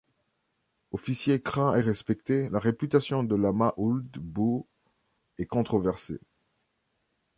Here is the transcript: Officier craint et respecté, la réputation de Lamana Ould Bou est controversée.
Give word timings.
Officier 0.89 1.39
craint 1.43 1.75
et 1.77 1.81
respecté, 1.81 2.49
la 2.49 2.57
réputation 2.57 3.23
de 3.23 3.35
Lamana 3.35 3.75
Ould 3.77 4.17
Bou 4.17 4.65
est 5.37 5.45
controversée. 5.45 6.19